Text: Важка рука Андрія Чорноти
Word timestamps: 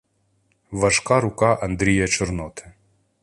Важка 0.71 1.19
рука 1.21 1.53
Андрія 1.61 2.07
Чорноти 2.07 2.71